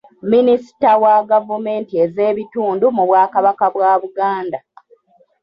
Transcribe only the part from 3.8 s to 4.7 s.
Buganda